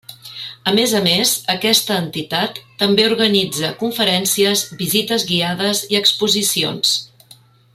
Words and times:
A 0.69 0.71
més 0.77 0.93
a 0.99 1.01
més, 1.07 1.33
aquesta 1.53 1.97
entitat 2.05 2.57
també 2.79 3.05
organitza 3.09 3.69
conferències, 3.83 4.67
visites 4.81 5.27
guiades 5.33 5.83
i 5.95 5.99
exposicions. 6.01 6.97